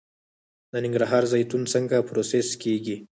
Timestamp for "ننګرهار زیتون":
0.83-1.61